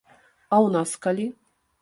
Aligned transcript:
А 0.01 0.55
ў 0.65 0.73
нас 0.77 0.95
калі? 1.05 1.27